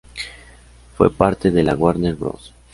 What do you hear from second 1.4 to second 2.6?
de la "Warner Bros.